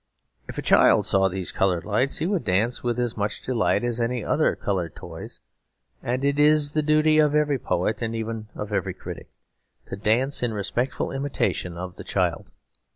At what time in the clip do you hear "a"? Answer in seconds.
0.57-0.63